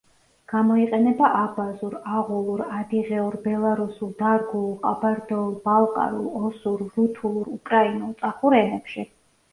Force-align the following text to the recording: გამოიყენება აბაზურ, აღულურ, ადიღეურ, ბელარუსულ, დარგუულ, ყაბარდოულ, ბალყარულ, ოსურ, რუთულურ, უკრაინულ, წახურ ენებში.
გამოიყენება 0.51 1.27
აბაზურ, 1.41 1.97
აღულურ, 2.19 2.63
ადიღეურ, 2.79 3.37
ბელარუსულ, 3.43 4.13
დარგუულ, 4.23 4.73
ყაბარდოულ, 4.87 5.55
ბალყარულ, 5.69 6.25
ოსურ, 6.49 6.83
რუთულურ, 6.97 7.55
უკრაინულ, 7.61 8.17
წახურ 8.25 8.57
ენებში. 8.63 9.11